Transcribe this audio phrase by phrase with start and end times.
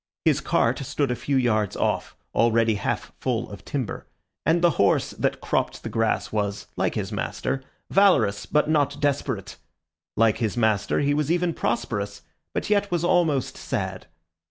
[0.25, 4.07] His cart stood a few yards off, already half full of timber;
[4.47, 9.57] and the horse that cropped the grass was, like his master, valorous but not desperate;
[10.17, 14.07] like his master, he was even prosperous, but yet was almost sad.